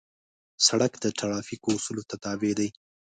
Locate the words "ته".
2.09-2.15